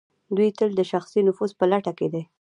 دوی 0.35 0.49
تل 0.57 0.69
د 0.75 0.81
شخصي 0.91 1.19
نفوذ 1.27 1.51
په 1.59 1.65
لټه 1.71 1.91
کې 1.97 2.07
دي. 2.13 2.21